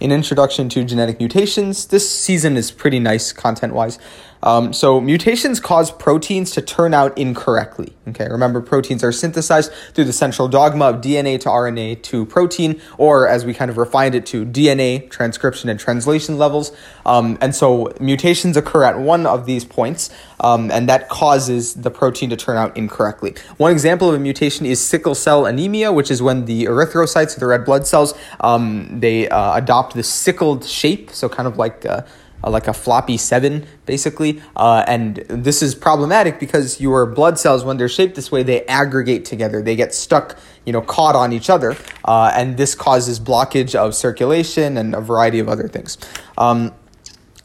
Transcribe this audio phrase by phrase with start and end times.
[0.00, 1.86] in Introduction to Genetic Mutations.
[1.86, 3.98] This season is pretty nice content wise.
[4.42, 7.94] Um, so mutations cause proteins to turn out incorrectly.
[8.08, 12.80] Okay, remember proteins are synthesized through the central dogma of DNA to RNA to protein,
[12.96, 16.72] or as we kind of refined it to DNA transcription and translation levels.
[17.04, 20.10] Um, and so mutations occur at one of these points,
[20.40, 23.34] um, and that causes the protein to turn out incorrectly.
[23.56, 27.46] One example of a mutation is sickle cell anemia, which is when the erythrocytes, the
[27.46, 31.84] red blood cells, um, they uh, adopt the sickled shape, so kind of like.
[31.84, 32.02] Uh,
[32.44, 34.40] like a floppy seven, basically.
[34.54, 38.64] Uh, and this is problematic because your blood cells, when they're shaped this way, they
[38.66, 39.60] aggregate together.
[39.60, 41.76] They get stuck, you know, caught on each other.
[42.04, 45.98] Uh, and this causes blockage of circulation and a variety of other things.
[46.36, 46.72] Um,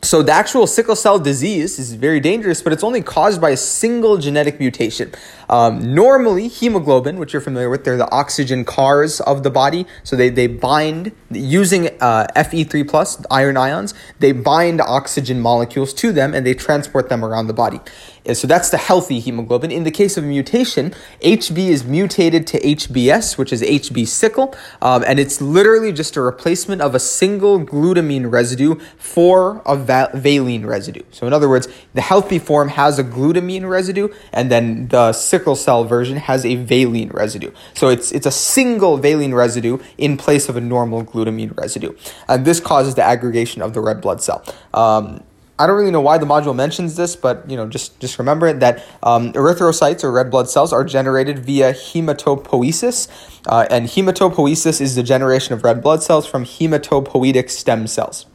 [0.03, 3.57] so the actual sickle cell disease is very dangerous, but it's only caused by a
[3.57, 5.11] single genetic mutation.
[5.49, 9.85] Um, normally, hemoglobin, which you're familiar with, they're the oxygen cars of the body.
[10.03, 13.93] So they, they bind using uh, Fe3 plus iron ions.
[14.19, 17.79] They bind oxygen molecules to them and they transport them around the body.
[18.31, 19.69] So that's the healthy hemoglobin.
[19.69, 24.55] In the case of a mutation, HB is mutated to HBS, which is HB sickle,
[24.81, 30.11] um, and it's literally just a replacement of a single glutamine residue for a va-
[30.13, 31.03] valine residue.
[31.11, 35.55] So in other words, the healthy form has a glutamine residue, and then the sickle
[35.55, 37.51] cell version has a valine residue.
[37.73, 41.93] So it's it's a single valine residue in place of a normal glutamine residue,
[42.27, 44.43] and this causes the aggregation of the red blood cell.
[44.73, 45.23] Um,
[45.59, 48.47] I don't really know why the module mentions this, but you know, just just remember
[48.47, 53.07] it that um, erythrocytes or red blood cells are generated via hematopoiesis,
[53.47, 58.25] uh, and hematopoiesis is the generation of red blood cells from hematopoietic stem cells.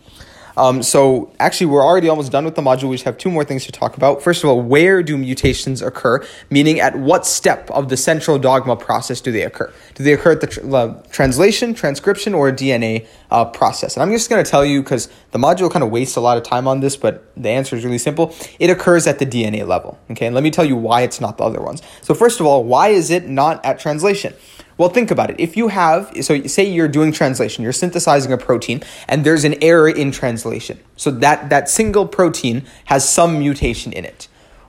[0.59, 2.89] Um, so actually, we're already almost done with the module.
[2.89, 4.23] We just have two more things to talk about.
[4.23, 6.27] First of all, where do mutations occur?
[6.51, 9.73] Meaning, at what step of the central dogma process do they occur?
[9.95, 13.95] Do they occur at the tr- uh, translation, transcription, or DNA uh, process?
[13.95, 16.37] And I'm just going to tell you because the module kind of wastes a lot
[16.37, 18.35] of time on this, but the answer is really simple.
[18.59, 19.97] It occurs at the DNA level.
[20.11, 21.83] Okay, and let me tell you why it's not the other ones.
[22.03, 24.35] So first of all, why is it not at translation?
[24.79, 25.41] Well, think about it.
[25.41, 29.57] If you have, so say you're doing translation, you're synthesizing a protein, and there's an
[29.63, 30.79] error in translation.
[30.97, 34.29] So that, that single protein has some mutation in it.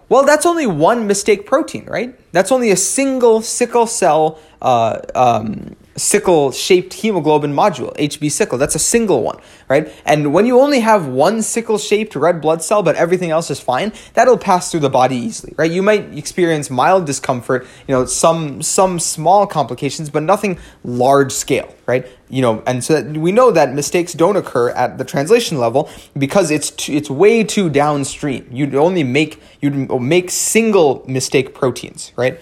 [0.09, 2.19] Well, that's only one mistake protein, right?
[2.31, 8.57] That's only a single sickle cell uh, um, sickle shaped hemoglobin module, HB sickle.
[8.57, 9.91] That's a single one, right?
[10.05, 13.59] And when you only have one sickle shaped red blood cell, but everything else is
[13.59, 15.71] fine, that'll pass through the body easily, right?
[15.71, 21.73] You might experience mild discomfort, you know, some some small complications, but nothing large scale,
[21.85, 22.07] right?
[22.29, 26.51] You know, and so we know that mistakes don't occur at the translation level because
[26.51, 28.47] it's too, it's way too downstream.
[28.51, 32.39] You'd only make you'd make single mistake proteins, right?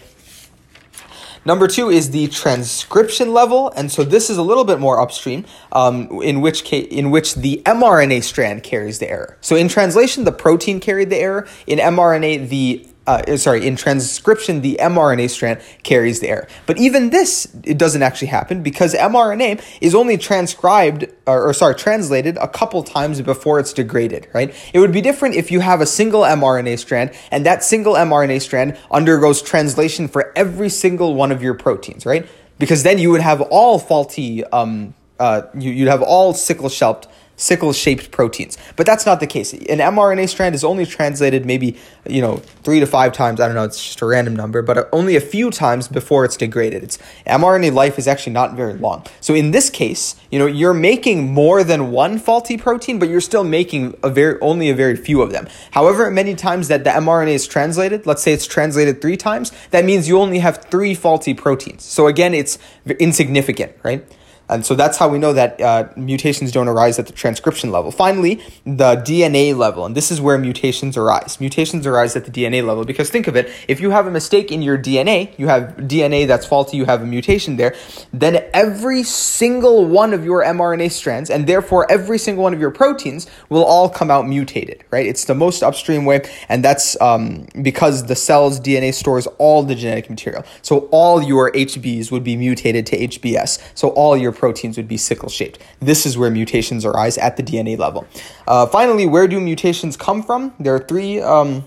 [1.48, 5.46] Number two is the transcription level, and so this is a little bit more upstream,
[5.72, 9.38] um, in which case, in which the mRNA strand carries the error.
[9.40, 11.48] So in translation, the protein carried the error.
[11.66, 16.48] In mRNA, the uh, sorry, in transcription, the mRNA strand carries the error.
[16.66, 21.76] But even this, it doesn't actually happen because mRNA is only transcribed, or, or, sorry,
[21.76, 24.54] translated a couple times before it's degraded, right?
[24.74, 28.42] It would be different if you have a single mRNA strand and that single mRNA
[28.42, 32.28] strand undergoes translation for every single one of your proteins, right?
[32.60, 37.08] Because then you would have all faulty, um, uh, you, you'd have all sickle shaped
[37.38, 38.58] sickle shaped proteins.
[38.76, 39.54] But that's not the case.
[39.54, 43.40] An mRNA strand is only translated maybe, you know, three to five times.
[43.40, 46.36] I don't know, it's just a random number, but only a few times before it's
[46.36, 46.84] degraded.
[46.84, 49.06] It's mRNA life is actually not very long.
[49.22, 53.22] So in this case, you know, you're making more than one faulty protein, but you're
[53.22, 55.48] still making a very only a very few of them.
[55.72, 59.86] However, many times that the mRNA is translated, let's say it's translated three times, that
[59.86, 61.84] means you only have three faulty proteins.
[61.84, 62.58] So again, it's
[63.00, 64.04] insignificant, right?
[64.50, 67.92] And so that's how we know that uh, mutations don't arise at the transcription level.
[67.92, 68.36] Finally,
[68.66, 71.40] the DNA level, and this is where mutations arise.
[71.40, 74.52] Mutations arise at the DNA level because think of it, if you have a mistake
[74.52, 77.76] in your DNA, you have DNA that's faulty, you have a mutation there,
[78.14, 82.72] then every single one of your mRNA strands, and therefore every single one of your
[82.72, 85.06] proteins, will all come out mutated, right?
[85.06, 89.76] It's the most upstream way, and that's um, because the cell's DNA stores all the
[89.76, 90.46] genetic material.
[90.62, 93.62] So all your HBs would be mutated to HBS.
[93.76, 95.60] So all your proteins would be sickle shaped.
[95.80, 98.08] This is where mutations arise at the DNA level.
[98.48, 100.54] Uh, finally, where do mutations come from?
[100.60, 101.66] There are three um,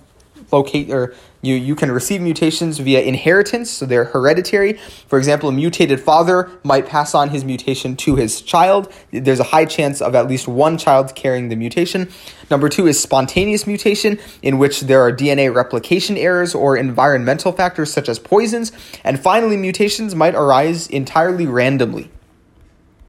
[0.52, 4.74] locate or you, you can receive mutations via inheritance, so they're hereditary.
[5.08, 8.92] For example, a mutated father might pass on his mutation to his child.
[9.10, 12.10] There's a high chance of at least one child carrying the mutation.
[12.50, 17.90] Number two is spontaneous mutation, in which there are DNA replication errors or environmental factors
[17.90, 18.70] such as poisons.
[19.02, 22.10] And finally, mutations might arise entirely randomly.